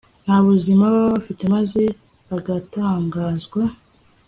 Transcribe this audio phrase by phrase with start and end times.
[0.23, 1.83] Nta buzima baba bafite maze
[2.29, 3.61] bagatangazwa